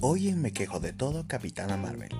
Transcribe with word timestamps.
Hoy 0.00 0.28
en 0.28 0.40
Me 0.40 0.52
Quejo 0.52 0.80
de 0.80 0.92
Todo, 0.92 1.26
Capitana 1.26 1.76
Marvel. 1.76 2.10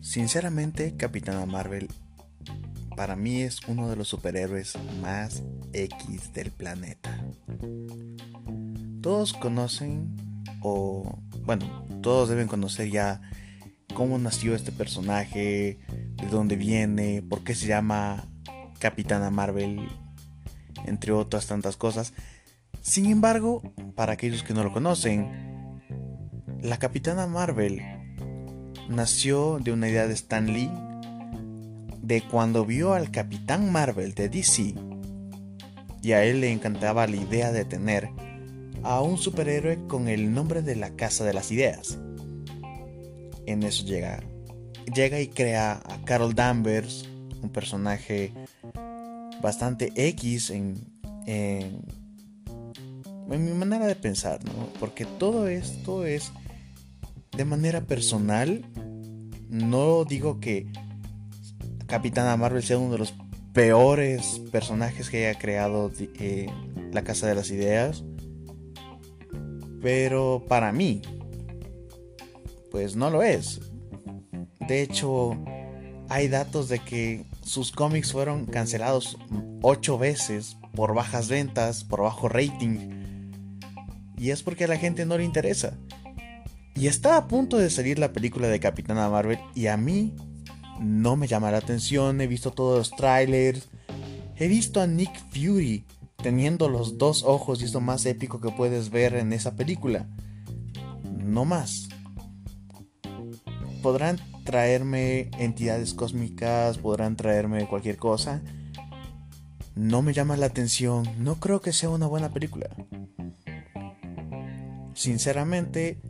Sinceramente, 0.00 0.96
Capitana 0.96 1.44
Marvel 1.46 1.88
para 2.96 3.16
mí 3.16 3.42
es 3.42 3.60
uno 3.66 3.88
de 3.88 3.96
los 3.96 4.08
superhéroes 4.08 4.78
más 5.00 5.42
X 5.72 6.32
del 6.34 6.50
planeta. 6.50 7.18
Todos 9.00 9.32
conocen, 9.32 10.14
o 10.60 11.18
bueno, 11.44 11.86
todos 12.02 12.28
deben 12.28 12.48
conocer 12.48 12.90
ya 12.90 13.22
cómo 13.94 14.18
nació 14.18 14.54
este 14.54 14.72
personaje, 14.72 15.78
de 16.16 16.26
dónde 16.30 16.56
viene, 16.56 17.22
por 17.22 17.42
qué 17.42 17.54
se 17.54 17.66
llama 17.66 18.28
Capitana 18.80 19.30
Marvel, 19.30 19.88
entre 20.86 21.12
otras 21.12 21.46
tantas 21.46 21.76
cosas. 21.76 22.12
Sin 22.82 23.06
embargo, 23.06 23.62
para 23.94 24.14
aquellos 24.14 24.42
que 24.42 24.54
no 24.54 24.64
lo 24.64 24.72
conocen, 24.72 25.80
la 26.60 26.78
Capitana 26.78 27.28
Marvel 27.28 27.80
nació 28.88 29.60
de 29.60 29.72
una 29.72 29.88
idea 29.88 30.08
de 30.08 30.14
Stan 30.14 30.52
Lee 30.52 30.70
de 32.02 32.22
cuando 32.22 32.66
vio 32.66 32.94
al 32.94 33.12
Capitán 33.12 33.70
Marvel 33.70 34.14
de 34.14 34.28
DC 34.28 34.74
y 36.02 36.12
a 36.12 36.24
él 36.24 36.40
le 36.40 36.50
encantaba 36.50 37.06
la 37.06 37.16
idea 37.16 37.52
de 37.52 37.64
tener 37.64 38.10
a 38.82 39.00
un 39.00 39.18
superhéroe 39.18 39.86
con 39.86 40.08
el 40.08 40.32
nombre 40.32 40.62
de 40.62 40.74
la 40.74 40.90
Casa 40.96 41.24
de 41.24 41.34
las 41.34 41.52
Ideas. 41.52 41.98
En 43.46 43.62
eso 43.62 43.84
llega, 43.84 44.20
llega 44.92 45.20
y 45.20 45.28
crea 45.28 45.80
a 45.84 46.04
Carol 46.04 46.34
Danvers, 46.34 47.08
un 47.42 47.50
personaje 47.50 48.32
bastante 49.42 49.92
X 49.94 50.50
en, 50.50 50.76
en, 51.26 51.82
en 53.30 53.44
mi 53.44 53.52
manera 53.52 53.86
de 53.86 53.94
pensar, 53.94 54.44
¿no? 54.44 54.68
Porque 54.78 55.04
todo 55.04 55.48
esto 55.48 56.04
es 56.04 56.32
de 57.36 57.44
manera 57.44 57.80
personal. 57.82 58.64
No 59.48 60.04
digo 60.04 60.40
que 60.40 60.66
Capitana 61.86 62.36
Marvel 62.36 62.62
sea 62.62 62.78
uno 62.78 62.92
de 62.92 62.98
los 62.98 63.14
peores 63.52 64.40
personajes 64.52 65.10
que 65.10 65.26
haya 65.26 65.38
creado 65.38 65.90
eh, 65.98 66.48
la 66.92 67.02
Casa 67.02 67.26
de 67.26 67.34
las 67.34 67.50
Ideas. 67.50 68.04
Pero 69.80 70.44
para 70.46 70.72
mí, 70.72 71.02
pues 72.70 72.96
no 72.96 73.10
lo 73.10 73.22
es. 73.22 73.60
De 74.68 74.82
hecho, 74.82 75.32
hay 76.10 76.26
datos 76.26 76.68
de 76.68 76.80
que 76.80 77.24
sus 77.40 77.70
cómics 77.70 78.12
fueron 78.12 78.44
cancelados 78.44 79.16
ocho 79.62 79.96
veces 79.96 80.56
por 80.74 80.92
bajas 80.92 81.28
ventas, 81.28 81.84
por 81.84 82.02
bajo 82.02 82.28
rating. 82.28 82.90
Y 84.18 84.30
es 84.30 84.42
porque 84.42 84.64
a 84.64 84.68
la 84.68 84.76
gente 84.76 85.06
no 85.06 85.16
le 85.16 85.24
interesa. 85.24 85.78
Y 86.74 86.88
está 86.88 87.16
a 87.16 87.28
punto 87.28 87.58
de 87.58 87.70
salir 87.70 88.00
la 88.00 88.12
película 88.12 88.48
de 88.48 88.58
Capitana 88.58 89.08
Marvel 89.08 89.38
y 89.54 89.68
a 89.68 89.76
mí 89.76 90.16
no 90.80 91.14
me 91.14 91.28
llama 91.28 91.52
la 91.52 91.58
atención, 91.58 92.20
he 92.20 92.26
visto 92.26 92.50
todos 92.50 92.78
los 92.78 92.90
trailers, 92.90 93.68
he 94.36 94.48
visto 94.48 94.80
a 94.80 94.88
Nick 94.88 95.16
Fury 95.30 95.84
teniendo 96.16 96.68
los 96.68 96.98
dos 96.98 97.22
ojos 97.22 97.62
y 97.62 97.66
es 97.66 97.72
lo 97.72 97.80
más 97.80 98.04
épico 98.04 98.40
que 98.40 98.50
puedes 98.50 98.90
ver 98.90 99.14
en 99.14 99.32
esa 99.32 99.54
película. 99.54 100.08
No 101.24 101.44
más. 101.44 101.88
Podrán 103.80 104.18
traerme 104.44 105.30
entidades 105.38 105.94
cósmicas, 105.94 106.78
podrán 106.78 107.16
traerme 107.16 107.66
cualquier 107.68 107.96
cosa. 107.96 108.42
No 109.74 110.02
me 110.02 110.12
llama 110.12 110.36
la 110.36 110.46
atención, 110.46 111.08
no 111.18 111.36
creo 111.36 111.60
que 111.60 111.72
sea 111.72 111.90
una 111.90 112.06
buena 112.06 112.30
película. 112.30 112.68
Sinceramente, 114.94 116.00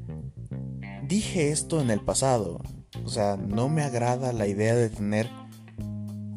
dije 1.07 1.51
esto 1.51 1.81
en 1.81 1.91
el 1.91 2.01
pasado, 2.01 2.61
o 3.05 3.09
sea, 3.09 3.37
no 3.37 3.69
me 3.69 3.83
agrada 3.83 4.33
la 4.33 4.47
idea 4.47 4.75
de 4.75 4.89
tener 4.89 5.29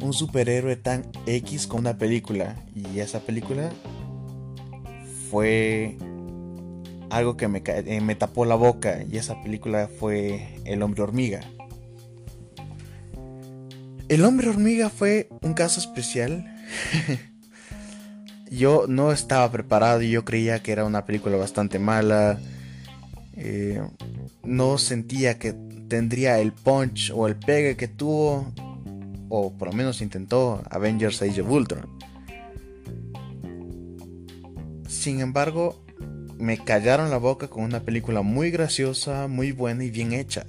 un 0.03 0.13
superhéroe 0.13 0.75
tan 0.75 1.09
X 1.25 1.67
con 1.67 1.81
una 1.81 1.97
película. 1.97 2.55
Y 2.75 2.99
esa 2.99 3.19
película 3.21 3.71
fue 5.29 5.97
algo 7.09 7.37
que 7.37 7.47
me, 7.47 7.63
eh, 7.65 8.01
me 8.01 8.15
tapó 8.15 8.45
la 8.45 8.55
boca. 8.55 9.03
Y 9.09 9.17
esa 9.17 9.41
película 9.41 9.89
fue 9.99 10.59
El 10.65 10.81
hombre 10.83 11.03
hormiga. 11.03 11.41
El 14.09 14.25
hombre 14.25 14.49
hormiga 14.49 14.89
fue 14.89 15.29
un 15.41 15.53
caso 15.53 15.79
especial. 15.79 16.45
yo 18.51 18.85
no 18.87 19.11
estaba 19.11 19.51
preparado 19.51 20.01
y 20.01 20.11
yo 20.11 20.25
creía 20.25 20.61
que 20.61 20.71
era 20.71 20.85
una 20.85 21.05
película 21.05 21.37
bastante 21.37 21.79
mala. 21.79 22.39
Eh, 23.35 23.81
no 24.43 24.77
sentía 24.77 25.39
que 25.39 25.53
tendría 25.87 26.39
el 26.39 26.53
punch 26.53 27.11
o 27.13 27.27
el 27.27 27.35
pegue 27.35 27.75
que 27.75 27.87
tuvo, 27.87 28.53
o 29.29 29.53
por 29.53 29.69
lo 29.69 29.73
menos 29.73 30.01
intentó, 30.01 30.63
Avengers 30.69 31.21
Age 31.21 31.41
of 31.41 31.49
Ultron. 31.49 31.87
Sin 34.87 35.21
embargo, 35.21 35.83
me 36.37 36.57
callaron 36.57 37.09
la 37.09 37.17
boca 37.17 37.47
con 37.47 37.63
una 37.63 37.81
película 37.81 38.21
muy 38.21 38.51
graciosa, 38.51 39.27
muy 39.27 39.51
buena 39.51 39.83
y 39.83 39.91
bien 39.91 40.13
hecha. 40.13 40.45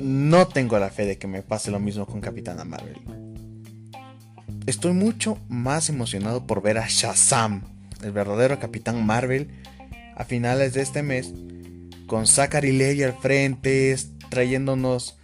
No 0.00 0.48
tengo 0.48 0.78
la 0.78 0.90
fe 0.90 1.04
de 1.04 1.18
que 1.18 1.26
me 1.26 1.42
pase 1.42 1.70
lo 1.70 1.78
mismo 1.78 2.06
con 2.06 2.20
Capitana 2.20 2.64
Marvel. 2.64 2.96
Estoy 4.66 4.92
mucho 4.92 5.38
más 5.48 5.88
emocionado 5.88 6.46
por 6.46 6.62
ver 6.62 6.78
a 6.78 6.86
Shazam, 6.88 7.62
el 8.02 8.12
verdadero 8.12 8.58
Capitán 8.58 9.04
Marvel, 9.04 9.48
a 10.16 10.24
finales 10.24 10.74
de 10.74 10.82
este 10.82 11.02
mes 11.02 11.32
con 12.06 12.26
Zachary 12.26 12.72
Levi 12.72 13.04
al 13.04 13.12
frente, 13.12 13.96
trayéndonos 14.30 15.16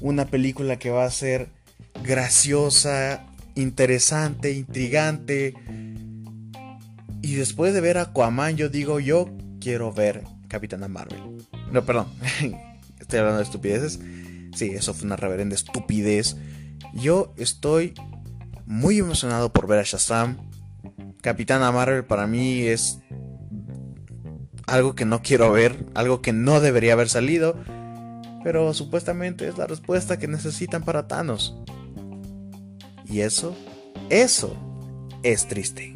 una 0.00 0.26
película 0.26 0.78
que 0.78 0.90
va 0.90 1.04
a 1.04 1.10
ser 1.10 1.50
graciosa, 2.02 3.26
interesante, 3.54 4.52
intrigante. 4.52 5.54
Y 7.22 7.34
después 7.34 7.74
de 7.74 7.80
ver 7.80 7.98
a 7.98 8.02
Aquaman, 8.02 8.56
yo 8.56 8.68
digo, 8.68 8.98
yo 8.98 9.30
quiero 9.60 9.92
ver 9.92 10.24
Capitana 10.48 10.88
Marvel. 10.88 11.20
No, 11.70 11.84
perdón, 11.84 12.08
estoy 13.02 13.18
hablando 13.18 13.38
de 13.38 13.44
estupideces. 13.44 14.00
Sí, 14.54 14.70
eso 14.70 14.94
fue 14.94 15.06
una 15.06 15.16
reverenda 15.16 15.54
estupidez. 15.54 16.36
Yo 16.94 17.32
estoy 17.36 17.94
muy 18.66 18.98
emocionado 18.98 19.52
por 19.52 19.66
ver 19.66 19.80
a 19.80 19.82
Shazam. 19.82 20.38
Capitana 21.20 21.70
Marvel 21.70 22.04
para 22.04 22.26
mí 22.26 22.62
es 22.62 22.98
algo 24.66 24.94
que 24.94 25.04
no 25.04 25.22
quiero 25.22 25.52
ver, 25.52 25.86
algo 25.94 26.22
que 26.22 26.32
no 26.32 26.60
debería 26.60 26.94
haber 26.94 27.08
salido, 27.08 27.56
pero 28.42 28.72
supuestamente 28.74 29.46
es 29.46 29.58
la 29.58 29.66
respuesta 29.66 30.18
que 30.18 30.28
necesitan 30.28 30.82
para 30.82 31.06
Thanos. 31.06 31.56
Y 33.06 33.20
eso, 33.20 33.54
eso 34.10 34.56
es 35.22 35.46
triste. 35.46 35.94